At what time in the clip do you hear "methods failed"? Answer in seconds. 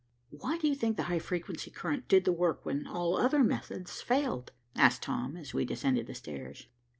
3.43-4.51